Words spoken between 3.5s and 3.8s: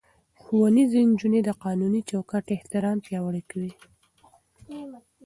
کوي.